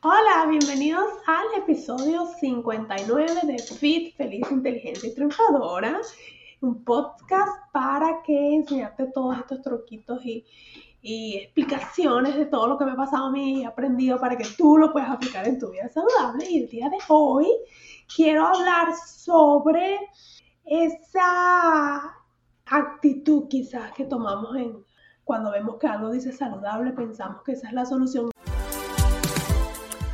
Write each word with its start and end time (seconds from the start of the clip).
Hola, 0.00 0.46
bienvenidos 0.48 1.10
al 1.26 1.60
episodio 1.60 2.26
59 2.38 3.40
de 3.42 3.58
Fit, 3.58 4.16
Feliz, 4.16 4.48
Inteligente 4.48 5.08
y 5.08 5.14
Triunfadora. 5.14 6.00
Un 6.60 6.84
podcast 6.84 7.72
para 7.72 8.22
que 8.22 8.54
enseñarte 8.54 9.06
todos 9.06 9.38
estos 9.38 9.60
truquitos 9.60 10.24
y, 10.24 10.46
y 11.02 11.38
explicaciones 11.38 12.36
de 12.36 12.46
todo 12.46 12.68
lo 12.68 12.78
que 12.78 12.84
me 12.84 12.92
ha 12.92 12.96
pasado 12.96 13.26
a 13.26 13.32
mí 13.32 13.62
y 13.62 13.64
aprendido 13.64 14.20
para 14.20 14.38
que 14.38 14.46
tú 14.56 14.78
lo 14.78 14.92
puedas 14.92 15.10
aplicar 15.10 15.48
en 15.48 15.58
tu 15.58 15.72
vida 15.72 15.88
saludable. 15.88 16.48
Y 16.48 16.62
el 16.62 16.68
día 16.68 16.88
de 16.90 16.98
hoy 17.08 17.48
quiero 18.14 18.46
hablar 18.46 18.94
sobre 18.94 19.98
esa 20.64 22.14
actitud 22.66 23.48
quizás 23.48 23.90
que 23.94 24.04
tomamos 24.04 24.54
en 24.54 24.84
cuando 25.24 25.50
vemos 25.50 25.76
que 25.78 25.88
algo 25.88 26.10
dice 26.10 26.32
saludable, 26.32 26.92
pensamos 26.92 27.42
que 27.42 27.52
esa 27.52 27.66
es 27.66 27.74
la 27.74 27.84
solución. 27.84 28.30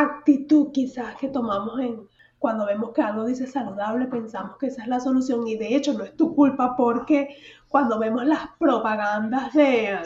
actitud 0.00 0.72
quizás 0.72 1.16
que 1.16 1.28
tomamos 1.28 1.78
en 1.80 2.08
cuando 2.38 2.66
vemos 2.66 2.92
que 2.92 3.02
algo 3.02 3.24
dice 3.24 3.46
saludable, 3.46 4.06
pensamos 4.06 4.56
que 4.58 4.66
esa 4.66 4.82
es 4.82 4.88
la 4.88 5.00
solución 5.00 5.46
y 5.48 5.56
de 5.56 5.74
hecho 5.74 5.94
no 5.94 6.04
es 6.04 6.16
tu 6.16 6.34
culpa 6.34 6.76
porque 6.76 7.36
cuando 7.68 7.98
vemos 7.98 8.24
las 8.26 8.48
propagandas 8.58 9.52
de, 9.54 9.98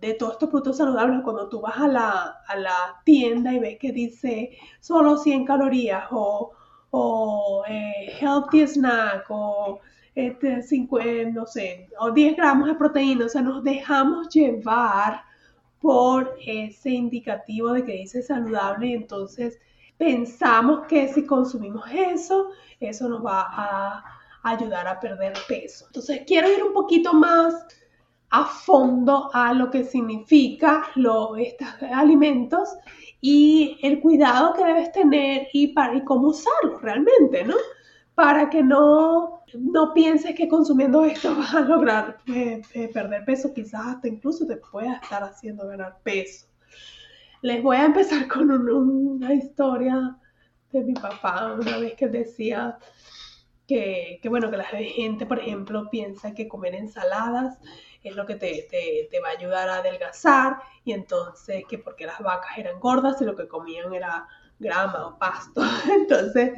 de 0.00 0.14
todos 0.14 0.34
estos 0.34 0.48
productos 0.48 0.76
saludables, 0.78 1.22
cuando 1.22 1.48
tú 1.48 1.60
vas 1.60 1.76
a 1.78 1.88
la, 1.88 2.36
a 2.46 2.56
la 2.56 3.02
tienda 3.04 3.52
y 3.52 3.58
ves 3.58 3.78
que 3.78 3.92
dice 3.92 4.56
solo 4.80 5.16
100 5.16 5.44
calorías 5.44 6.04
o, 6.10 6.52
o 6.90 7.64
eh, 7.68 8.16
healthy 8.20 8.66
snack 8.66 9.26
o 9.28 9.80
este, 10.14 10.62
50, 10.62 11.30
no 11.32 11.44
sé, 11.44 11.88
o 11.98 12.12
10 12.12 12.36
gramos 12.36 12.68
de 12.68 12.74
proteína, 12.74 13.26
o 13.26 13.28
sea, 13.28 13.42
nos 13.42 13.64
dejamos 13.64 14.28
llevar 14.28 15.22
por 15.84 16.38
ese 16.46 16.88
indicativo 16.88 17.74
de 17.74 17.84
que 17.84 17.92
dice 17.92 18.22
saludable 18.22 18.86
y 18.86 18.92
entonces 18.94 19.60
pensamos 19.98 20.86
que 20.88 21.08
si 21.08 21.26
consumimos 21.26 21.84
eso, 21.92 22.52
eso 22.80 23.06
nos 23.06 23.22
va 23.22 23.42
a 23.50 24.02
ayudar 24.44 24.88
a 24.88 24.98
perder 24.98 25.34
peso. 25.46 25.84
Entonces 25.88 26.22
quiero 26.26 26.50
ir 26.50 26.64
un 26.64 26.72
poquito 26.72 27.12
más 27.12 27.66
a 28.30 28.46
fondo 28.46 29.28
a 29.34 29.52
lo 29.52 29.70
que 29.70 29.84
significa 29.84 30.88
lo, 30.94 31.36
estos 31.36 31.68
alimentos 31.92 32.70
y 33.20 33.78
el 33.82 34.00
cuidado 34.00 34.54
que 34.54 34.64
debes 34.64 34.90
tener 34.90 35.48
y, 35.52 35.66
para, 35.74 35.96
y 35.96 36.04
cómo 36.04 36.28
usarlos 36.28 36.80
realmente, 36.80 37.44
¿no? 37.44 37.56
Para 38.14 38.48
que 38.48 38.62
no 38.62 39.34
no 39.58 39.94
pienses 39.94 40.34
que 40.34 40.48
consumiendo 40.48 41.04
esto 41.04 41.34
vas 41.36 41.54
a 41.54 41.60
lograr 41.60 42.18
eh, 42.26 42.62
eh, 42.74 42.88
perder 42.92 43.24
peso, 43.24 43.52
quizás 43.52 43.86
hasta 43.86 44.08
incluso 44.08 44.46
te 44.46 44.56
pueda 44.56 44.94
estar 44.94 45.22
haciendo 45.22 45.66
ganar 45.66 45.98
peso. 46.02 46.46
Les 47.42 47.62
voy 47.62 47.76
a 47.76 47.84
empezar 47.84 48.26
con 48.28 48.50
una 48.50 49.34
historia 49.34 50.16
de 50.72 50.82
mi 50.82 50.94
papá, 50.94 51.52
una 51.52 51.78
vez 51.78 51.94
que 51.94 52.08
decía 52.08 52.78
que, 53.66 54.20
bueno, 54.28 54.50
que 54.50 54.56
la 54.58 54.64
gente, 54.64 55.24
por 55.24 55.38
ejemplo, 55.38 55.88
piensa 55.88 56.34
que 56.34 56.48
comer 56.48 56.74
ensaladas 56.74 57.58
es 58.02 58.14
lo 58.14 58.26
que 58.26 58.34
te, 58.34 58.68
te, 59.10 59.20
va 59.20 59.28
a 59.28 59.38
ayudar 59.38 59.68
a 59.70 59.76
adelgazar 59.76 60.58
y 60.84 60.92
entonces 60.92 61.64
que 61.66 61.78
porque 61.78 62.04
las 62.04 62.18
vacas 62.20 62.58
eran 62.58 62.78
gordas 62.78 63.22
y 63.22 63.24
lo 63.24 63.34
que 63.34 63.48
comían 63.48 63.94
era 63.94 64.28
grama 64.58 65.06
o 65.06 65.18
pasto. 65.18 65.62
Entonces, 65.90 66.52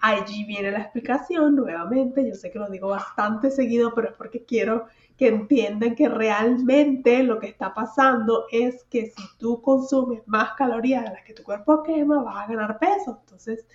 Allí 0.00 0.44
viene 0.44 0.70
la 0.70 0.80
explicación 0.80 1.56
nuevamente. 1.56 2.26
Yo 2.26 2.34
sé 2.34 2.50
que 2.50 2.58
lo 2.58 2.68
digo 2.68 2.88
bastante 2.88 3.50
seguido, 3.50 3.94
pero 3.94 4.10
es 4.10 4.14
porque 4.14 4.44
quiero 4.44 4.86
que 5.16 5.28
entiendan 5.28 5.94
que 5.94 6.08
realmente 6.08 7.22
lo 7.22 7.38
que 7.38 7.46
está 7.46 7.72
pasando 7.72 8.46
es 8.50 8.84
que 8.90 9.06
si 9.06 9.22
tú 9.38 9.62
consumes 9.62 10.22
más 10.26 10.52
calorías 10.52 11.04
de 11.04 11.10
las 11.10 11.24
que 11.24 11.32
tu 11.32 11.42
cuerpo 11.42 11.82
quema, 11.82 12.22
vas 12.22 12.44
a 12.44 12.52
ganar 12.52 12.78
peso. 12.78 13.18
Entonces, 13.22 13.66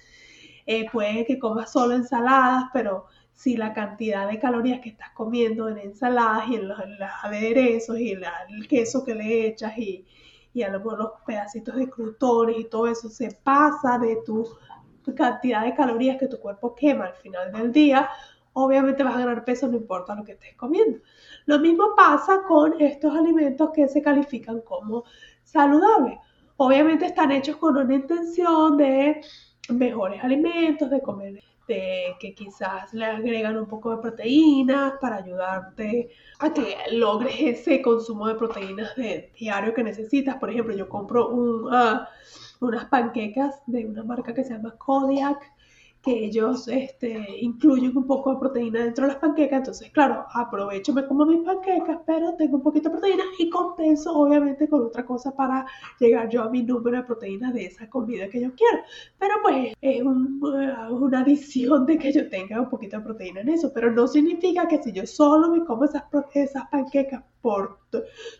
eh, 0.66 0.88
puede 0.92 1.26
que 1.26 1.40
comas 1.40 1.72
solo 1.72 1.96
ensaladas, 1.96 2.66
pero 2.72 3.08
si 3.34 3.58
la 3.58 3.74
cantidad 3.74 4.30
de 4.30 4.38
calorías 4.38 4.82
que 4.82 4.90
estás 4.90 5.09
comiendo 5.16 5.68
en 5.68 5.80
ensaladas 5.80 6.48
y 6.50 6.56
en 6.56 6.68
los, 6.68 6.80
aderezos 7.24 7.98
y 8.00 8.12
el 8.12 8.68
queso 8.68 9.03
que 9.03 9.16
le 9.16 9.48
echas 9.48 9.76
y, 9.80 10.06
y 10.53 10.64
los 10.64 11.12
pedacitos 11.26 11.76
de 11.76 11.90
crutones 11.90 12.59
y 12.59 12.66
todo 12.66 12.88
eso 12.88 13.09
se 13.09 13.32
pasa 13.44 13.98
de 13.98 14.18
tu 14.24 14.48
cantidad 15.16 15.64
de 15.64 15.76
calorías 15.76 16.18
que 16.18 16.28
tu 16.28 16.40
cuerpo 16.40 16.76
quema 16.76 17.06
al 17.06 17.16
final 17.16 17.52
del 17.52 17.72
día, 17.72 18.10
obviamente 18.54 19.04
vas 19.04 19.16
a 19.16 19.20
ganar 19.20 19.46
peso 19.46 19.68
no 19.68 19.78
importa 19.78 20.16
lo 20.16 20.24
que 20.24 20.34
estés 20.34 20.56
comiendo. 20.56 21.00
Lo 21.46 21.60
mismo 21.60 21.96
pasa 21.96 22.44
con 22.48 22.80
estos 22.80 23.16
alimentos 23.16 23.72
que 23.74 23.88
se 23.88 24.02
califican 24.02 24.62
como 24.62 25.04
saludables. 25.44 26.20
Obviamente 26.58 27.06
están 27.06 27.32
hechos 27.32 27.58
con 27.58 27.78
una 27.78 27.94
intención 27.94 28.78
de 28.78 29.22
mejores 29.70 30.24
alimentos, 30.24 30.90
de 30.90 31.02
comer, 31.02 31.44
de 31.68 32.16
que 32.20 32.36
quizás 32.36 32.94
le 32.94 33.06
agregan 33.06 33.58
un 33.58 33.66
poco 33.66 33.96
de 33.96 34.02
proteínas 34.02 34.94
para 35.00 35.18
ayudarte 35.18 36.10
a 36.40 36.54
que 36.54 36.76
logres 36.92 37.36
ese 37.40 37.82
consumo 37.82 38.28
de 38.28 38.36
proteínas 38.36 38.96
de 38.96 39.32
diario 39.38 39.74
que 39.74 39.84
necesitas. 39.84 40.36
Por 40.36 40.50
ejemplo, 40.50 40.76
yo 40.76 40.88
compro 40.90 41.30
un... 41.30 41.74
Uh, 41.74 42.02
unas 42.62 42.86
panquecas 42.86 43.62
de 43.66 43.86
una 43.86 44.04
marca 44.04 44.34
que 44.34 44.44
se 44.44 44.54
llama 44.54 44.76
Kodiak, 44.78 45.52
que 46.02 46.26
ellos 46.26 46.68
este, 46.68 47.38
incluyen 47.42 47.96
un 47.96 48.08
poco 48.08 48.34
de 48.34 48.40
proteína 48.40 48.84
dentro 48.84 49.06
de 49.06 49.14
las 49.14 49.22
panquecas. 49.22 49.60
Entonces, 49.60 49.92
claro, 49.92 50.26
aprovecho, 50.34 50.94
me 50.94 51.06
como 51.06 51.26
mis 51.26 51.44
panquecas, 51.44 52.00
pero 52.06 52.34
tengo 52.36 52.58
un 52.58 52.64
poquito 52.64 52.90
de 52.90 52.98
proteína 52.98 53.24
y 53.38 53.50
compenso 53.50 54.14
obviamente 54.18 54.68
con 54.68 54.82
otra 54.84 55.06
cosa 55.06 55.36
para 55.36 55.66
llegar 56.00 56.28
yo 56.30 56.44
a 56.44 56.50
mi 56.50 56.64
número 56.64 56.98
de 56.98 57.04
proteínas 57.04 57.54
de 57.54 57.66
esa 57.66 57.88
comida 57.90 58.28
que 58.30 58.42
yo 58.42 58.54
quiero. 58.56 58.80
Pero 59.20 59.36
pues 59.44 59.74
es 59.80 60.02
una 60.02 61.20
adición 61.20 61.86
de 61.86 61.98
que 61.98 62.12
yo 62.12 62.28
tenga 62.30 62.60
un 62.60 62.70
poquito 62.70 62.98
de 62.98 63.04
proteína 63.04 63.42
en 63.42 63.50
eso, 63.50 63.72
pero 63.74 63.92
no 63.92 64.08
significa 64.08 64.68
que 64.68 64.82
si 64.82 64.92
yo 64.92 65.06
solo 65.06 65.50
me 65.50 65.64
como 65.66 65.86
esas, 65.86 66.04
esas 66.34 66.68
panquecas 66.70 67.24
por 67.42 67.80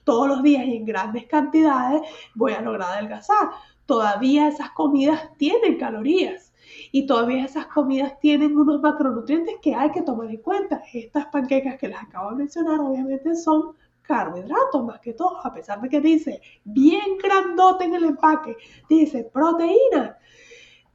todos 0.04 0.28
los 0.28 0.44
días 0.44 0.66
y 0.66 0.78
en 0.78 0.86
grandes 0.86 1.26
cantidades, 1.26 2.02
voy 2.36 2.54
a 2.54 2.62
lograr 2.62 2.94
adelgazar 2.94 3.50
todavía 3.86 4.48
esas 4.48 4.72
comidas 4.72 5.30
tienen 5.38 5.78
calorías 5.78 6.54
y 6.92 7.06
todavía 7.06 7.46
esas 7.46 7.68
comidas 7.68 8.20
tienen 8.20 8.58
unos 8.58 8.82
macronutrientes 8.82 9.56
que 9.62 9.76
hay 9.76 9.92
que 9.92 10.02
tomar 10.02 10.30
en 10.30 10.42
cuenta. 10.42 10.82
Estas 10.94 11.28
panquecas 11.28 11.78
que 11.78 11.88
les 11.88 11.98
acabo 11.98 12.32
de 12.32 12.38
mencionar 12.38 12.80
obviamente 12.80 13.36
son 13.36 13.76
carbohidratos 14.02 14.84
más 14.84 15.00
que 15.00 15.14
todo, 15.14 15.46
a 15.46 15.54
pesar 15.54 15.80
de 15.82 15.90
que 15.90 16.02
dice 16.02 16.42
bien 16.64 17.18
grandote 17.22 17.86
en 17.86 17.96
el 17.96 18.04
empaque, 18.06 18.58
dice 18.90 19.30
proteína. 19.32 20.18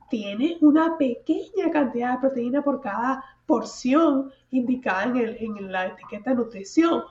Tiene 0.09 0.59
una 0.61 0.97
pequeña 0.97 1.71
cantidad 1.73 2.15
de 2.15 2.21
proteína 2.21 2.63
por 2.63 2.81
cada 2.81 3.25
porción 3.47 4.31
indicada 4.51 5.05
en, 5.05 5.19
en 5.19 5.73
la 5.73 5.87
etiqueta 5.87 6.31
de 6.31 6.37
nutrición, 6.37 7.03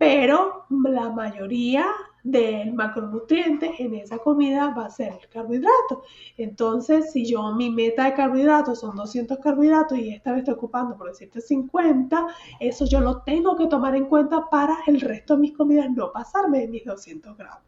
pero 0.00 0.64
la 0.70 1.10
mayoría 1.10 1.84
del 2.22 2.72
macronutriente 2.72 3.74
en 3.80 3.94
esa 3.94 4.16
comida 4.16 4.70
va 4.70 4.86
a 4.86 4.90
ser 4.90 5.12
el 5.12 5.28
carbohidrato. 5.28 6.04
Entonces, 6.38 7.12
si 7.12 7.26
yo 7.26 7.54
mi 7.54 7.68
meta 7.68 8.06
de 8.06 8.14
carbohidratos 8.14 8.80
son 8.80 8.96
200 8.96 9.36
carbohidratos 9.40 9.98
y 9.98 10.14
esta 10.14 10.30
vez 10.30 10.38
estoy 10.38 10.54
ocupando, 10.54 10.96
por 10.96 11.08
decirte, 11.08 11.42
50, 11.42 12.28
eso 12.60 12.86
yo 12.86 13.00
lo 13.02 13.20
tengo 13.24 13.54
que 13.56 13.66
tomar 13.66 13.94
en 13.94 14.06
cuenta 14.06 14.48
para 14.48 14.78
el 14.86 15.02
resto 15.02 15.34
de 15.34 15.42
mis 15.42 15.54
comidas 15.54 15.90
no 15.90 16.10
pasarme 16.12 16.60
de 16.60 16.68
mis 16.68 16.84
200 16.86 17.36
gramos. 17.36 17.62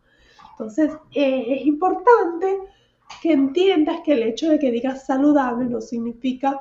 Entonces, 0.52 0.90
eh, 1.14 1.44
es 1.50 1.66
importante 1.66 2.60
que 3.20 3.32
entiendas 3.32 4.00
que 4.06 4.14
el 4.14 4.22
hecho 4.22 4.48
de 4.48 4.58
que 4.58 4.70
digas 4.70 5.04
saludable 5.04 5.66
no 5.66 5.82
significa 5.82 6.58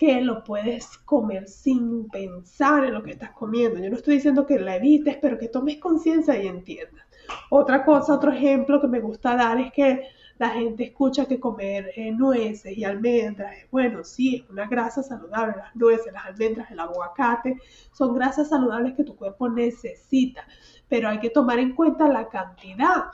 que 0.00 0.22
lo 0.22 0.42
puedes 0.42 0.96
comer 1.04 1.46
sin 1.46 2.08
pensar 2.08 2.86
en 2.86 2.94
lo 2.94 3.02
que 3.02 3.10
estás 3.10 3.32
comiendo. 3.32 3.78
Yo 3.78 3.90
no 3.90 3.96
estoy 3.96 4.14
diciendo 4.14 4.46
que 4.46 4.58
la 4.58 4.76
evites, 4.76 5.18
pero 5.20 5.36
que 5.36 5.48
tomes 5.48 5.76
conciencia 5.76 6.42
y 6.42 6.46
entiendas. 6.46 7.04
Otra 7.50 7.84
cosa, 7.84 8.14
otro 8.14 8.32
ejemplo 8.32 8.80
que 8.80 8.88
me 8.88 9.00
gusta 9.00 9.36
dar 9.36 9.60
es 9.60 9.70
que 9.74 10.04
la 10.38 10.48
gente 10.48 10.84
escucha 10.84 11.26
que 11.26 11.38
comer 11.38 11.90
eh, 11.96 12.12
nueces 12.12 12.78
y 12.78 12.82
almendras 12.82 13.54
es 13.58 13.70
bueno, 13.70 14.02
sí, 14.02 14.36
es 14.36 14.48
una 14.48 14.66
grasa 14.66 15.02
saludable, 15.02 15.56
las 15.58 15.76
nueces, 15.76 16.10
las 16.14 16.24
almendras, 16.24 16.70
el 16.70 16.80
aguacate, 16.80 17.58
son 17.92 18.14
grasas 18.14 18.48
saludables 18.48 18.94
que 18.94 19.04
tu 19.04 19.14
cuerpo 19.14 19.50
necesita, 19.50 20.46
pero 20.88 21.10
hay 21.10 21.20
que 21.20 21.28
tomar 21.28 21.58
en 21.58 21.74
cuenta 21.74 22.08
la 22.08 22.26
cantidad, 22.30 23.04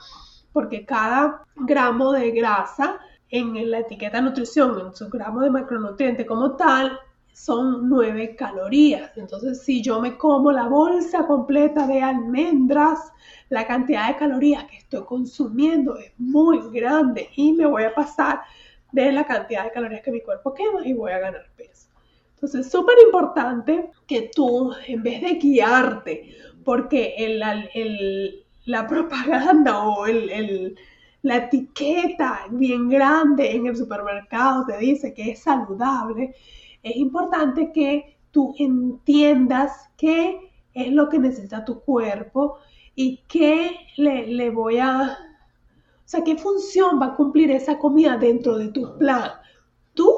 porque 0.53 0.85
cada 0.85 1.43
gramo 1.57 2.13
de 2.13 2.31
grasa 2.31 2.97
en 3.29 3.69
la 3.69 3.79
etiqueta 3.79 4.21
nutrición, 4.21 4.79
en 4.79 4.95
su 4.95 5.09
gramo 5.09 5.41
de 5.41 5.49
macronutriente 5.49 6.25
como 6.25 6.55
tal, 6.55 6.99
son 7.33 7.87
9 7.87 8.35
calorías. 8.35 9.15
Entonces, 9.15 9.61
si 9.61 9.81
yo 9.81 10.01
me 10.01 10.17
como 10.17 10.51
la 10.51 10.67
bolsa 10.67 11.27
completa 11.27 11.85
de 11.85 12.01
almendras, 12.01 13.11
la 13.49 13.67
cantidad 13.67 14.07
de 14.07 14.17
calorías 14.17 14.63
que 14.65 14.77
estoy 14.77 15.03
consumiendo 15.03 15.97
es 15.97 16.11
muy 16.17 16.59
grande 16.71 17.29
y 17.35 17.53
me 17.53 17.67
voy 17.67 17.83
a 17.83 17.93
pasar 17.93 18.41
de 18.91 19.11
la 19.11 19.25
cantidad 19.25 19.65
de 19.65 19.71
calorías 19.71 20.01
que 20.01 20.11
mi 20.11 20.21
cuerpo 20.21 20.53
quema 20.53 20.85
y 20.85 20.93
voy 20.93 21.11
a 21.11 21.19
ganar 21.19 21.45
peso. 21.55 21.89
Entonces, 22.33 22.65
es 22.65 22.71
súper 22.71 22.95
importante 23.05 23.91
que 24.07 24.31
tú, 24.33 24.73
en 24.87 25.03
vez 25.03 25.21
de 25.21 25.33
guiarte, 25.35 26.35
porque 26.63 27.15
el, 27.17 28.45
la 28.65 28.87
propaganda 28.87 29.79
o 29.87 30.05
el 30.07 30.75
la 31.27 31.37
etiqueta 31.37 32.47
bien 32.51 32.87
grande 32.87 33.53
en 33.53 33.67
el 33.67 33.75
supermercado 33.75 34.65
te 34.65 34.77
dice 34.77 35.13
que 35.13 35.31
es 35.31 35.39
saludable, 35.39 36.33
es 36.81 36.95
importante 36.95 37.73
que 37.73 38.17
tú 38.31 38.55
entiendas 38.57 39.89
qué 39.97 40.39
es 40.73 40.87
lo 40.93 41.09
que 41.09 41.19
necesita 41.19 41.65
tu 41.65 41.81
cuerpo 41.81 42.59
y 42.95 43.23
qué 43.27 43.75
le, 43.97 44.49
voy 44.51 44.77
a... 44.77 45.17
O 45.97 46.09
sea, 46.09 46.23
qué 46.23 46.37
función 46.37 47.01
va 47.01 47.07
a 47.07 47.15
cumplir 47.17 47.51
esa 47.51 47.77
comida 47.77 48.15
dentro 48.15 48.57
de 48.57 48.69
tu 48.69 48.97
plan. 48.97 49.31
Tú 49.93 50.09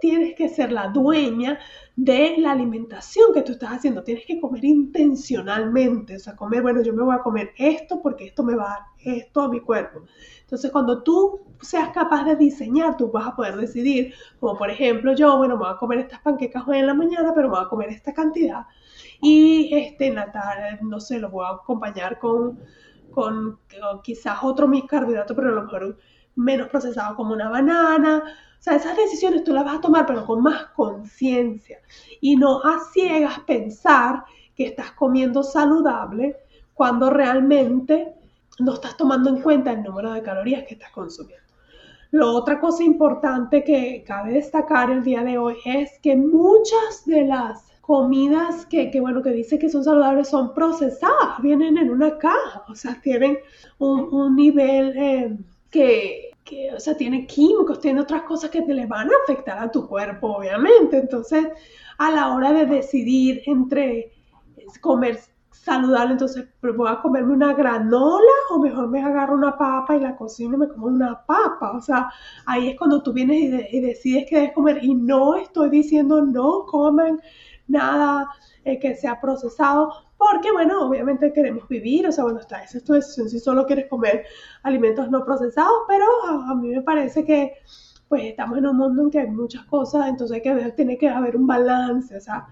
tienes 0.00 0.34
que 0.34 0.48
ser 0.48 0.72
la 0.72 0.88
dueña 0.88 1.58
de 1.94 2.36
la 2.38 2.52
alimentación 2.52 3.32
que 3.32 3.42
tú 3.42 3.52
estás 3.52 3.70
haciendo. 3.70 4.02
Tienes 4.02 4.26
que 4.26 4.40
comer 4.40 4.64
intencionalmente. 4.64 6.16
O 6.16 6.18
sea, 6.18 6.36
comer, 6.36 6.62
bueno, 6.62 6.82
yo 6.82 6.92
me 6.92 7.02
voy 7.02 7.14
a 7.14 7.22
comer 7.22 7.52
esto 7.56 8.00
porque 8.02 8.26
esto 8.26 8.42
me 8.42 8.54
va 8.54 8.64
a 8.64 8.68
dar 8.68 8.86
esto 8.98 9.42
a 9.42 9.48
mi 9.48 9.60
cuerpo. 9.60 10.02
Entonces, 10.40 10.70
cuando 10.70 11.02
tú 11.02 11.40
seas 11.60 11.90
capaz 11.90 12.24
de 12.24 12.36
diseñar, 12.36 12.96
tú 12.96 13.10
vas 13.10 13.26
a 13.26 13.36
poder 13.36 13.56
decidir, 13.56 14.14
como 14.38 14.56
por 14.56 14.70
ejemplo 14.70 15.14
yo, 15.14 15.36
bueno, 15.38 15.56
me 15.56 15.64
voy 15.64 15.72
a 15.72 15.76
comer 15.76 16.00
estas 16.00 16.20
panquecas 16.20 16.62
hoy 16.66 16.78
en 16.78 16.86
la 16.86 16.94
mañana, 16.94 17.32
pero 17.34 17.48
me 17.48 17.56
voy 17.56 17.64
a 17.64 17.68
comer 17.68 17.90
esta 17.90 18.12
cantidad. 18.12 18.66
Y 19.20 19.74
este, 19.74 20.08
en 20.08 20.18
no 20.82 21.00
sé, 21.00 21.18
lo 21.18 21.30
voy 21.30 21.46
a 21.46 21.54
acompañar 21.54 22.18
con, 22.18 22.60
con, 23.10 23.58
quizás 24.02 24.38
otro 24.42 24.68
mis 24.68 24.84
carbohidratos, 24.84 25.34
pero 25.34 25.48
a 25.48 25.52
lo 25.52 25.62
mejor 25.62 25.98
menos 26.36 26.68
procesado 26.68 27.16
como 27.16 27.32
una 27.32 27.48
banana. 27.48 28.22
O 28.58 28.62
sea, 28.62 28.76
esas 28.76 28.96
decisiones 28.96 29.44
tú 29.44 29.52
las 29.52 29.64
vas 29.64 29.78
a 29.78 29.80
tomar, 29.80 30.06
pero 30.06 30.24
con 30.24 30.42
más 30.42 30.66
conciencia. 30.76 31.78
Y 32.20 32.36
no 32.36 32.62
a 32.62 32.80
ciegas 32.92 33.40
pensar 33.40 34.24
que 34.54 34.66
estás 34.66 34.92
comiendo 34.92 35.42
saludable 35.42 36.36
cuando 36.74 37.10
realmente 37.10 38.14
no 38.58 38.74
estás 38.74 38.96
tomando 38.96 39.30
en 39.30 39.42
cuenta 39.42 39.72
el 39.72 39.82
número 39.82 40.12
de 40.12 40.22
calorías 40.22 40.64
que 40.64 40.74
estás 40.74 40.90
consumiendo. 40.92 41.44
La 42.12 42.26
otra 42.26 42.60
cosa 42.60 42.84
importante 42.84 43.64
que 43.64 44.04
cabe 44.06 44.32
destacar 44.32 44.90
el 44.90 45.02
día 45.02 45.22
de 45.22 45.38
hoy 45.38 45.56
es 45.64 45.98
que 46.02 46.16
muchas 46.16 47.04
de 47.04 47.24
las 47.24 47.66
comidas 47.80 48.66
que, 48.66 48.90
bueno, 49.00 49.22
que 49.22 49.30
dice 49.30 49.58
que 49.58 49.68
son 49.68 49.84
saludables 49.84 50.28
son 50.28 50.54
procesadas, 50.54 51.40
vienen 51.40 51.76
en 51.78 51.90
una 51.90 52.16
caja, 52.18 52.64
o 52.68 52.74
sea, 52.74 53.00
tienen 53.00 53.38
un, 53.78 54.34
nivel 54.34 54.96
eh, 54.96 55.36
que, 55.76 56.72
o 56.74 56.80
sea, 56.80 56.96
tiene 56.96 57.26
químicos, 57.26 57.80
tiene 57.80 58.00
otras 58.00 58.22
cosas 58.22 58.50
que 58.50 58.62
te 58.62 58.74
le 58.74 58.86
van 58.86 59.08
a 59.08 59.14
afectar 59.24 59.58
a 59.58 59.70
tu 59.70 59.86
cuerpo, 59.86 60.36
obviamente. 60.38 60.98
Entonces, 60.98 61.46
a 61.98 62.10
la 62.10 62.34
hora 62.34 62.52
de 62.52 62.66
decidir 62.66 63.42
entre 63.46 64.12
comer 64.80 65.18
saludable, 65.50 66.12
entonces 66.12 66.46
voy 66.60 66.88
a 66.88 67.00
comerme 67.00 67.32
una 67.32 67.54
granola 67.54 68.32
o 68.50 68.58
mejor 68.58 68.88
me 68.88 69.02
agarro 69.02 69.34
una 69.34 69.56
papa 69.56 69.96
y 69.96 70.00
la 70.00 70.16
cocino 70.16 70.54
y 70.54 70.58
me 70.58 70.68
como 70.68 70.86
una 70.86 71.24
papa. 71.26 71.72
O 71.72 71.80
sea, 71.80 72.10
ahí 72.46 72.68
es 72.68 72.78
cuando 72.78 73.02
tú 73.02 73.12
vienes 73.12 73.72
y, 73.72 73.80
decides 73.80 74.26
que 74.28 74.36
debes 74.36 74.52
comer. 74.52 74.82
Y 74.82 74.94
no 74.94 75.34
estoy 75.34 75.70
diciendo 75.70 76.22
no 76.22 76.64
comen 76.66 77.20
nada 77.68 78.28
eh, 78.64 78.78
que 78.78 78.94
sea 78.94 79.20
procesado, 79.20 79.92
porque 80.18 80.52
bueno, 80.52 80.86
obviamente 80.86 81.32
queremos 81.32 81.68
vivir, 81.68 82.06
o 82.06 82.12
sea, 82.12 82.24
bueno, 82.24 82.40
está, 82.40 82.62
esa 82.62 82.78
es 82.78 82.84
tu 82.84 82.94
decisión 82.94 83.28
si 83.28 83.38
solo 83.38 83.66
quieres 83.66 83.86
comer 83.88 84.24
alimentos 84.62 85.10
no 85.10 85.24
procesados, 85.24 85.82
pero 85.88 86.04
a, 86.28 86.50
a 86.50 86.54
mí 86.54 86.68
me 86.68 86.82
parece 86.82 87.24
que 87.24 87.54
pues 88.08 88.24
estamos 88.24 88.58
en 88.58 88.66
un 88.66 88.76
mundo 88.76 89.02
en 89.02 89.10
que 89.10 89.18
hay 89.20 89.28
muchas 89.28 89.64
cosas, 89.64 90.08
entonces 90.08 90.36
hay 90.36 90.42
que 90.42 90.54
ver, 90.54 90.72
tiene 90.72 90.96
que 90.96 91.08
haber 91.08 91.36
un 91.36 91.46
balance, 91.46 92.16
o 92.16 92.20
sea, 92.20 92.46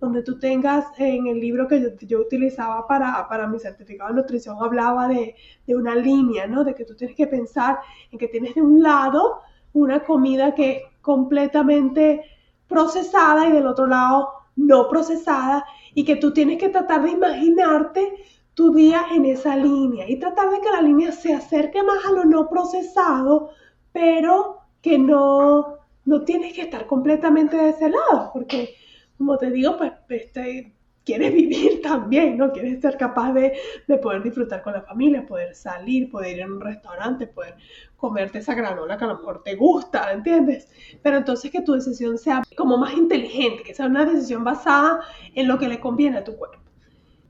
donde 0.00 0.22
tú 0.22 0.38
tengas 0.38 0.86
en 0.98 1.26
el 1.26 1.40
libro 1.40 1.66
que 1.66 1.96
yo, 2.02 2.20
utilizaba 2.20 2.86
para, 2.86 3.26
para, 3.28 3.46
mi 3.46 3.58
certificado 3.58 4.10
de 4.10 4.20
nutrición, 4.20 4.56
hablaba 4.60 5.08
de, 5.08 5.34
de, 5.66 5.76
una 5.76 5.94
línea, 5.94 6.46
¿no? 6.46 6.62
De 6.62 6.74
que 6.74 6.84
tú 6.84 6.94
tienes 6.94 7.16
que 7.16 7.26
pensar 7.26 7.78
en 8.12 8.18
que 8.18 8.28
tienes 8.28 8.54
de 8.54 8.62
un 8.62 8.82
lado 8.82 9.40
una 9.72 10.04
comida 10.04 10.54
que 10.54 10.70
es 10.70 10.82
completamente 11.00 12.22
procesada 12.68 13.48
y 13.48 13.52
del 13.52 13.66
otro 13.66 13.86
lado 13.86 14.28
no 14.56 14.88
procesada 14.88 15.64
y 15.94 16.04
que 16.04 16.16
tú 16.16 16.32
tienes 16.32 16.58
que 16.58 16.68
tratar 16.68 17.02
de 17.02 17.10
imaginarte 17.10 18.14
tu 18.54 18.74
día 18.74 19.06
en 19.14 19.24
esa 19.24 19.56
línea 19.56 20.08
y 20.08 20.18
tratar 20.18 20.50
de 20.50 20.60
que 20.60 20.70
la 20.70 20.82
línea 20.82 21.12
se 21.12 21.32
acerque 21.32 21.82
más 21.82 22.04
a 22.06 22.12
lo 22.12 22.24
no 22.24 22.48
procesado, 22.48 23.50
pero 23.92 24.58
que 24.82 24.98
no, 24.98 25.78
no 26.04 26.22
tienes 26.24 26.54
que 26.54 26.62
estar 26.62 26.86
completamente 26.86 27.56
de 27.56 27.70
ese 27.70 27.88
lado, 27.88 28.30
porque 28.32 28.74
como 29.16 29.36
te 29.36 29.50
digo, 29.50 29.76
pues 29.76 29.92
este, 30.08 30.74
quieres 31.08 31.32
vivir 31.42 31.80
también, 31.82 32.36
¿no? 32.36 32.52
Quieres 32.52 32.80
ser 32.82 32.98
capaz 32.98 33.32
de, 33.32 33.54
poder 34.02 34.22
disfrutar 34.22 34.62
con 34.62 34.74
la 34.74 34.82
familia, 34.82 35.26
poder 35.26 35.54
salir, 35.54 36.10
poder 36.10 36.36
ir 36.36 36.42
a 36.42 36.46
un 36.46 36.60
restaurante, 36.60 37.26
poder 37.26 37.56
comerte 37.96 38.38
esa 38.38 38.54
granola 38.54 38.98
que 38.98 39.04
a 39.04 39.08
lo 39.08 39.16
mejor 39.16 39.42
te 39.42 39.56
gusta, 39.56 40.12
¿entiendes? 40.12 40.68
Pero 41.02 41.16
entonces 41.16 41.50
que 41.50 41.62
tu 41.62 41.72
decisión 41.72 42.18
sea 42.18 42.42
como 42.56 42.76
más 42.76 42.92
inteligente, 42.92 43.62
que 43.62 43.74
sea 43.74 43.86
una 43.86 44.04
decisión 44.04 44.44
basada 44.44 45.00
en 45.34 45.48
lo 45.48 45.58
que 45.58 45.68
le 45.68 45.80
conviene 45.80 46.18
a 46.18 46.24
tu 46.24 46.36
cuerpo. 46.36 46.58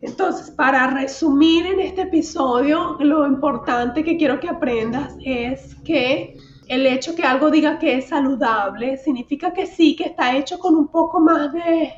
Entonces, 0.01 0.51
para 0.51 0.89
resumir 0.89 1.67
en 1.67 1.81
este 1.81 2.03
episodio, 2.03 2.97
lo 3.01 3.27
importante 3.27 4.05
que 4.05 4.17
quiero 4.17 4.39
que 4.39 4.49
aprendas 4.49 5.15
es 5.25 5.75
que 5.85 6.37
el 6.69 6.87
hecho 6.87 7.17
que 7.17 7.23
algo 7.23 7.51
diga 7.51 7.79
que 7.79 7.97
es 7.97 8.09
saludable 8.09 8.97
significa 8.99 9.53
que 9.53 9.67
sí, 9.67 9.97
que 9.97 10.05
está 10.05 10.37
hecho 10.37 10.59
con 10.59 10.77
un 10.77 10.89
poco 10.89 11.19
más 11.19 11.53
de 11.53 11.93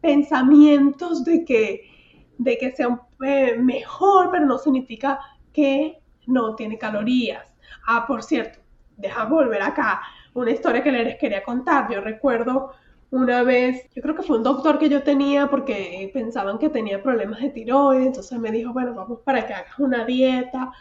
pensamientos 0.00 1.24
de 1.24 1.44
que, 1.44 1.90
de 2.38 2.58
que 2.58 2.72
sea 2.72 3.00
eh, 3.24 3.56
mejor, 3.58 4.30
pero 4.30 4.46
no 4.46 4.58
significa 4.58 5.18
que 5.52 5.98
no 6.26 6.54
tiene 6.54 6.78
calorías. 6.78 7.52
Ah, 7.86 8.06
por 8.06 8.22
cierto, 8.22 8.60
deja 8.96 9.24
volver 9.24 9.62
acá 9.62 10.02
una 10.34 10.50
historia 10.50 10.82
que 10.82 10.92
les 10.92 11.16
quería 11.18 11.42
contar. 11.42 11.90
Yo 11.90 12.00
recuerdo 12.00 12.72
una 13.10 13.42
vez, 13.42 13.88
yo 13.94 14.02
creo 14.02 14.14
que 14.14 14.22
fue 14.22 14.36
un 14.36 14.42
doctor 14.42 14.78
que 14.78 14.88
yo 14.88 15.02
tenía 15.02 15.48
porque 15.48 16.10
pensaban 16.12 16.58
que 16.58 16.68
tenía 16.68 17.02
problemas 17.02 17.40
de 17.40 17.50
tiroides, 17.50 18.06
entonces 18.06 18.38
me 18.38 18.50
dijo, 18.50 18.72
bueno, 18.72 18.94
vamos 18.94 19.20
para 19.24 19.46
que 19.46 19.54
hagas 19.54 19.78
una 19.78 20.04
dieta 20.04 20.72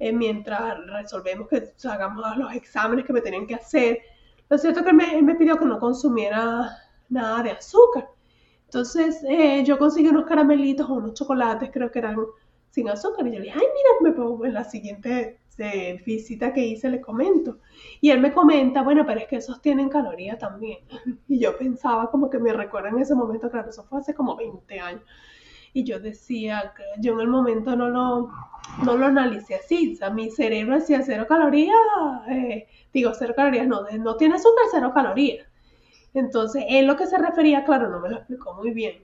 eh, 0.00 0.12
mientras 0.12 0.76
resolvemos 0.86 1.48
que 1.48 1.72
hagamos 1.88 2.36
los 2.36 2.52
exámenes 2.54 3.04
que 3.04 3.12
me 3.12 3.20
tenían 3.20 3.46
que 3.46 3.54
hacer. 3.54 4.00
Lo 4.48 4.58
cierto 4.58 4.80
es 4.80 4.86
que 4.86 4.90
él 4.90 5.22
me, 5.22 5.34
pidió 5.34 5.58
que 5.58 5.66
no 5.66 5.78
consumiera 5.78 6.68
nada 7.08 7.42
de 7.42 7.50
azúcar. 7.52 8.08
Entonces 8.68 9.24
eh, 9.26 9.64
yo 9.64 9.78
conseguí 9.78 10.08
unos 10.08 10.26
caramelitos 10.26 10.88
o 10.88 10.94
unos 10.94 11.14
chocolates, 11.14 11.70
creo 11.72 11.90
que 11.90 11.98
eran 12.00 12.18
sin 12.70 12.88
azúcar. 12.88 13.26
Y 13.26 13.32
yo 13.32 13.38
le 13.38 13.44
dije, 13.46 13.58
ay, 13.58 13.66
mira, 13.66 13.90
me 14.02 14.12
pongo 14.12 14.44
en 14.44 14.52
la 14.54 14.64
siguiente 14.64 15.40
eh, 15.56 16.02
visita 16.04 16.52
que 16.52 16.66
hice, 16.66 16.90
le 16.90 17.00
comento. 17.00 17.58
Y 18.00 18.10
él 18.10 18.20
me 18.20 18.32
comenta, 18.32 18.82
bueno, 18.82 19.04
pero 19.06 19.20
es 19.20 19.26
que 19.26 19.36
esos 19.36 19.62
tienen 19.62 19.88
calorías 19.88 20.38
también. 20.38 20.78
Y 21.28 21.38
yo 21.38 21.56
pensaba 21.56 22.10
como 22.10 22.28
que 22.30 22.38
me 22.38 22.52
recuerda 22.52 22.90
en 22.90 22.98
ese 22.98 23.14
momento, 23.14 23.50
claro, 23.50 23.70
eso 23.70 23.84
fue 23.84 24.00
hace 24.00 24.14
como 24.14 24.36
20 24.36 24.80
años 24.80 25.02
y 25.72 25.84
yo 25.84 26.00
decía, 26.00 26.72
que 26.76 26.82
yo 27.00 27.14
en 27.14 27.20
el 27.20 27.28
momento 27.28 27.76
no 27.76 27.88
lo, 27.88 28.30
no 28.84 28.96
lo 28.96 29.06
analicé 29.06 29.56
así, 29.56 29.94
o 29.94 29.96
sea, 29.96 30.10
mi 30.10 30.30
cerebro 30.30 30.74
decía 30.74 31.02
cero 31.02 31.26
calorías, 31.28 31.76
eh, 32.30 32.66
digo 32.92 33.12
cero 33.14 33.34
calorías, 33.36 33.66
no, 33.66 33.84
no 33.98 34.16
tiene 34.16 34.36
azúcar, 34.36 34.64
cero 34.70 34.92
calorías. 34.94 35.46
Entonces, 36.20 36.64
él 36.68 36.86
lo 36.86 36.96
que 36.96 37.06
se 37.06 37.18
refería, 37.18 37.64
claro, 37.64 37.88
no 37.88 38.00
me 38.00 38.08
lo 38.08 38.16
explicó 38.16 38.54
muy 38.54 38.70
bien, 38.70 38.94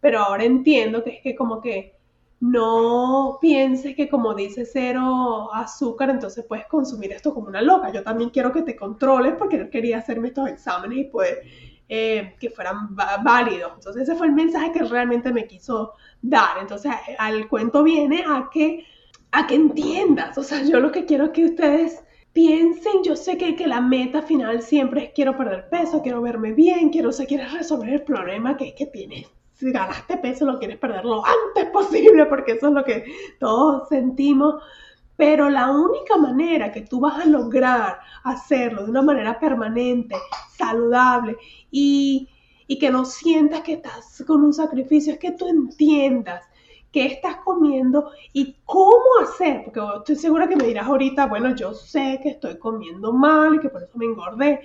pero 0.00 0.20
ahora 0.20 0.44
entiendo 0.44 1.02
que 1.02 1.10
es 1.10 1.22
que 1.22 1.34
como 1.34 1.60
que 1.60 1.94
no 2.40 3.38
pienses 3.40 3.96
que 3.96 4.08
como 4.08 4.34
dice 4.34 4.66
cero 4.66 5.48
azúcar, 5.54 6.10
entonces 6.10 6.44
puedes 6.46 6.66
consumir 6.66 7.12
esto 7.12 7.32
como 7.32 7.48
una 7.48 7.62
loca. 7.62 7.90
Yo 7.90 8.02
también 8.02 8.28
quiero 8.30 8.52
que 8.52 8.62
te 8.62 8.76
controles 8.76 9.34
porque 9.38 9.56
no 9.56 9.70
quería 9.70 9.98
hacerme 9.98 10.28
estos 10.28 10.48
exámenes 10.48 10.98
y 10.98 11.04
pues 11.04 11.38
eh, 11.88 12.34
que 12.38 12.50
fueran 12.50 12.94
válidos. 12.94 13.72
Entonces 13.76 14.02
ese 14.02 14.14
fue 14.14 14.26
el 14.26 14.34
mensaje 14.34 14.72
que 14.72 14.82
realmente 14.82 15.32
me 15.32 15.46
quiso 15.46 15.94
dar. 16.20 16.58
Entonces 16.60 16.92
al 17.18 17.48
cuento 17.48 17.82
viene 17.82 18.24
a 18.28 18.50
que, 18.52 18.84
a 19.32 19.46
que 19.46 19.54
entiendas. 19.54 20.36
O 20.36 20.42
sea, 20.42 20.62
yo 20.62 20.80
lo 20.80 20.92
que 20.92 21.06
quiero 21.06 21.24
es 21.24 21.30
que 21.30 21.46
ustedes 21.46 22.04
piensen, 22.34 23.02
yo 23.02 23.16
sé 23.16 23.38
que, 23.38 23.56
que 23.56 23.66
la 23.66 23.80
meta 23.80 24.20
final 24.20 24.60
siempre 24.60 25.04
es 25.04 25.12
quiero 25.14 25.36
perder 25.38 25.70
peso, 25.70 26.02
quiero 26.02 26.20
verme 26.20 26.52
bien, 26.52 26.90
quiero, 26.90 27.08
o 27.08 27.26
quieres 27.26 27.52
resolver 27.52 27.88
el 27.88 28.02
problema 28.02 28.58
que, 28.58 28.74
que 28.74 28.86
tienes 28.86 29.26
si 29.54 29.70
ganaste 29.70 30.18
peso 30.18 30.44
lo 30.44 30.58
quieres 30.58 30.78
perder 30.78 31.04
lo 31.04 31.22
antes 31.24 31.70
posible 31.72 32.26
porque 32.26 32.52
eso 32.52 32.68
es 32.68 32.74
lo 32.74 32.84
que 32.84 33.04
todos 33.38 33.88
sentimos. 33.88 34.62
Pero 35.16 35.48
la 35.48 35.70
única 35.70 36.16
manera 36.16 36.72
que 36.72 36.80
tú 36.80 36.98
vas 36.98 37.24
a 37.24 37.26
lograr 37.26 38.00
hacerlo 38.24 38.82
de 38.82 38.90
una 38.90 39.02
manera 39.02 39.38
permanente, 39.38 40.16
saludable 40.58 41.36
y, 41.70 42.28
y 42.66 42.78
que 42.80 42.90
no 42.90 43.04
sientas 43.04 43.60
que 43.60 43.74
estás 43.74 44.24
con 44.26 44.42
un 44.42 44.52
sacrificio 44.52 45.12
es 45.12 45.20
que 45.20 45.30
tú 45.30 45.46
entiendas 45.46 46.42
qué 46.94 47.06
estás 47.06 47.38
comiendo 47.38 48.12
y 48.32 48.54
cómo 48.64 49.02
hacer, 49.20 49.64
porque 49.64 49.80
estoy 49.98 50.14
segura 50.14 50.46
que 50.46 50.54
me 50.54 50.64
dirás 50.64 50.86
ahorita, 50.86 51.26
bueno, 51.26 51.52
yo 51.56 51.74
sé 51.74 52.20
que 52.22 52.28
estoy 52.28 52.56
comiendo 52.56 53.12
mal 53.12 53.56
y 53.56 53.58
que 53.58 53.68
por 53.68 53.82
eso 53.82 53.98
me 53.98 54.04
engordé, 54.04 54.60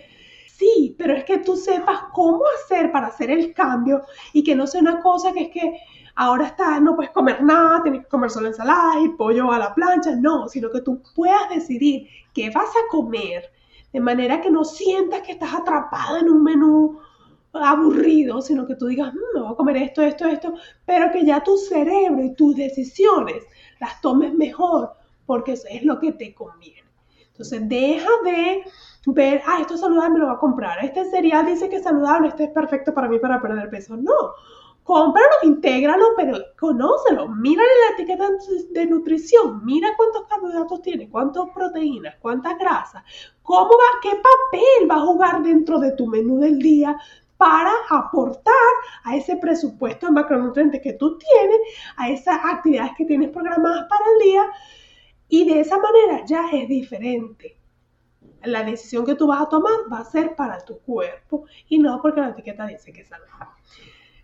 Sí, 0.46 0.94
pero 0.98 1.14
es 1.14 1.24
que 1.24 1.38
tú 1.38 1.56
sepas 1.56 2.02
cómo 2.12 2.44
hacer 2.58 2.92
para 2.92 3.08
hacer 3.08 3.32
el 3.32 3.54
cambio 3.54 4.02
y 4.34 4.44
que 4.44 4.56
no 4.56 4.68
sea 4.68 4.82
una 4.82 5.00
cosa 5.00 5.32
que 5.32 5.44
es 5.44 5.50
que 5.52 5.80
ahora 6.16 6.48
estás, 6.48 6.82
no 6.82 6.98
puedes 6.98 7.12
comer 7.12 7.42
nada, 7.42 7.82
tienes 7.82 8.02
que 8.02 8.10
comer 8.10 8.30
solo 8.30 8.48
ensalada 8.48 9.00
y 9.00 9.08
pollo 9.08 9.54
a 9.54 9.58
la 9.58 9.74
plancha, 9.74 10.18
no, 10.18 10.50
sino 10.50 10.70
que 10.70 10.82
tú 10.82 11.02
puedas 11.16 11.50
decidir 11.50 12.10
qué 12.34 12.50
vas 12.50 12.70
a 12.76 12.92
comer 12.92 13.50
de 13.94 14.02
manera 14.02 14.42
que 14.42 14.52
no 14.52 14.66
sientas 14.66 15.22
que 15.22 15.32
estás 15.32 15.54
atrapada 15.54 16.20
en 16.20 16.30
un 16.30 16.44
menú 16.44 17.00
aburrido, 17.54 18.42
sino 18.42 18.68
que 18.68 18.76
tú 18.76 18.88
digas, 18.88 19.14
mm, 19.14 19.36
me 19.36 19.42
voy 19.42 19.52
a 19.52 19.56
comer 19.56 19.78
esto, 19.78 20.02
esto, 20.02 20.28
esto, 20.28 20.54
pero 20.86 21.12
que 21.12 21.26
ya 21.26 21.44
tu 21.44 21.58
cerebro 21.58 22.24
y 22.24 22.34
tus 22.34 22.56
decisiones 22.56 23.44
las 23.80 24.00
tomes 24.02 24.34
mejor, 24.34 24.92
porque 25.26 25.54
eso 25.54 25.68
es 25.70 25.84
lo 25.84 26.00
que 26.00 26.12
te 26.12 26.34
conviene. 26.34 26.90
Entonces, 27.32 27.70
deja 27.70 28.10
de 28.26 28.64
ver, 29.08 29.42
ah, 29.46 29.60
esto 29.62 29.76
es 29.76 29.80
saludable, 29.80 30.14
me 30.14 30.20
lo 30.20 30.26
voy 30.26 30.36
a 30.36 30.40
comprar. 30.40 30.84
Este 30.84 31.06
cereal 31.06 31.46
dice 31.46 31.70
que 31.70 31.78
es 31.78 31.84
saludable, 31.84 32.28
este 32.28 32.46
es 32.46 32.50
perfecto 32.50 32.94
para 32.94 33.08
mí 33.08 33.18
para 33.18 33.42
perder 33.42 33.70
peso. 33.70 33.96
No, 33.96 34.34
cómpralo, 34.84 35.30
intégralo, 35.44 36.06
pero 36.18 36.38
conócelo. 36.60 37.30
Mírale 37.30 37.70
la 37.88 37.96
etiqueta 37.96 38.28
de 38.72 38.86
nutrición, 38.88 39.64
mira 39.64 39.90
cuántos 39.96 40.26
carbohidratos 40.28 40.82
tiene, 40.82 41.10
cuántas 41.10 41.46
proteínas, 41.54 42.16
cuántas 42.20 42.58
grasas, 42.58 43.04
cómo 43.42 43.70
va, 43.70 44.00
qué 44.02 44.10
papel 44.10 44.90
va 44.90 44.96
a 44.96 45.06
jugar 45.06 45.44
dentro 45.44 45.80
de 45.80 45.92
tu 45.94 46.08
menú 46.08 46.40
del 46.40 46.60
día 46.60 46.98
para 47.40 47.72
aportar 47.90 48.54
a 49.06 49.16
ese 49.16 49.38
presupuesto 49.38 50.08
de 50.08 50.12
macronutrientes 50.12 50.82
que 50.82 50.92
tú 50.92 51.18
tienes, 51.18 51.60
a 51.96 52.10
esas 52.10 52.38
actividades 52.44 52.92
que 52.98 53.06
tienes 53.06 53.30
programadas 53.30 53.88
para 53.90 54.04
el 54.14 54.26
día. 54.26 54.46
Y 55.30 55.50
de 55.50 55.62
esa 55.62 55.78
manera 55.78 56.26
ya 56.26 56.50
es 56.52 56.68
diferente 56.68 57.60
la 58.44 58.64
decisión 58.64 59.06
que 59.06 59.16
tú 59.16 59.28
vas 59.28 59.42
a 59.42 59.50
tomar 59.50 59.74
va 59.92 60.00
a 60.00 60.06
ser 60.06 60.36
para 60.36 60.60
tu 60.60 60.80
cuerpo 60.80 61.46
y 61.68 61.78
no 61.80 62.02
porque 62.02 62.22
la 62.22 62.30
etiqueta 62.30 62.68
dice 62.68 62.92
que 62.92 63.02
es 63.02 63.08
saludable. 63.08 63.56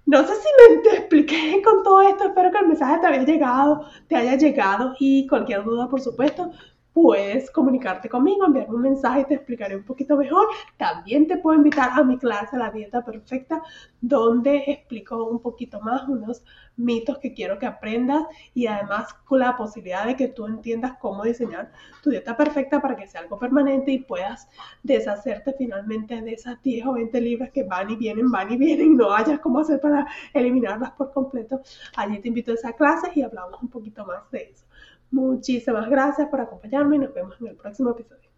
No 0.05 0.25
sé 0.25 0.33
si 0.35 0.47
me 0.69 0.77
te 0.83 0.97
expliqué 0.97 1.61
con 1.63 1.83
todo 1.83 2.01
esto, 2.01 2.25
espero 2.25 2.51
que 2.51 2.57
el 2.59 2.67
mensaje 2.67 2.99
te 2.99 3.07
haya 3.07 3.23
llegado, 3.23 3.87
te 4.07 4.15
haya 4.15 4.35
llegado 4.35 4.93
y 4.99 5.27
cualquier 5.27 5.63
duda, 5.63 5.89
por 5.89 6.01
supuesto, 6.01 6.51
puedes 6.95 7.51
comunicarte 7.51 8.07
conmigo, 8.07 8.45
enviarme 8.45 8.73
un 8.73 8.81
mensaje 8.81 9.19
y 9.19 9.25
te 9.25 9.33
explicaré 9.33 9.75
un 9.75 9.83
poquito 9.83 10.15
mejor. 10.15 10.47
También 10.77 11.27
te 11.27 11.35
puedo 11.35 11.57
invitar 11.57 11.91
a 11.91 12.05
mi 12.05 12.17
clase 12.17 12.57
La 12.57 12.71
Dieta 12.71 13.03
Perfecta, 13.03 13.61
donde 13.99 14.63
explico 14.67 15.25
un 15.25 15.41
poquito 15.41 15.81
más 15.81 16.07
unos 16.07 16.41
mitos 16.77 17.17
que 17.17 17.33
quiero 17.33 17.59
que 17.59 17.65
aprendas 17.65 18.23
y 18.53 18.67
además 18.67 19.13
con 19.25 19.39
la 19.39 19.57
posibilidad 19.57 20.05
de 20.05 20.15
que 20.15 20.29
tú 20.29 20.47
entiendas 20.47 20.93
cómo 21.01 21.23
diseñar 21.23 21.69
tu 22.01 22.11
dieta 22.11 22.37
perfecta 22.37 22.81
para 22.81 22.95
que 22.95 23.07
sea 23.07 23.19
algo 23.19 23.37
permanente 23.37 23.91
y 23.91 23.99
puedas 23.99 24.47
deshacerte 24.81 25.53
finalmente 25.57 26.21
de 26.21 26.31
esas 26.31 26.63
10 26.63 26.85
o 26.85 26.93
20 26.93 27.19
libras 27.19 27.51
que 27.51 27.63
van 27.63 27.89
y 27.89 27.97
vienen, 27.97 28.31
van 28.31 28.53
y 28.53 28.57
vienen 28.57 28.95
no 28.95 29.13
hayas 29.13 29.41
cómo 29.41 29.59
hacer 29.59 29.81
para 29.81 30.07
eliminarlas 30.33 30.91
por 30.91 31.11
completo. 31.11 31.61
Allí 31.97 32.19
te 32.19 32.29
invito 32.29 32.51
a 32.51 32.53
esa 32.53 32.71
clase 32.71 33.11
y 33.15 33.21
hablamos 33.21 33.61
un 33.61 33.67
poquito 33.67 34.05
más 34.05 34.31
de 34.31 34.51
eso. 34.53 34.65
Muchísimas 35.15 35.89
gracias 35.89 36.27
por 36.27 36.41
acompañarme 36.41 36.97
y 36.97 36.99
nos 36.99 37.13
vemos 37.13 37.35
en 37.39 37.47
el 37.47 37.55
próximo 37.55 37.91
episodio. 37.91 38.29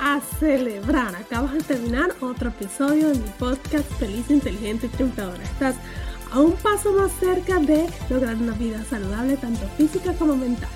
A 0.00 0.18
celebrar, 0.38 1.14
acabas 1.14 1.52
de 1.52 1.60
terminar 1.60 2.08
otro 2.22 2.48
episodio 2.48 3.08
de 3.08 3.18
mi 3.18 3.28
podcast 3.38 3.84
Feliz, 3.98 4.30
Inteligente 4.30 4.86
y 4.86 4.88
Triunfadora. 4.88 5.42
Estás 5.42 5.76
a 6.32 6.40
un 6.40 6.52
paso 6.52 6.94
más 6.94 7.12
cerca 7.20 7.58
de 7.58 7.86
lograr 8.08 8.36
una 8.36 8.54
vida 8.54 8.82
saludable 8.84 9.36
tanto 9.36 9.66
física 9.76 10.14
como 10.14 10.34
mental. 10.34 10.70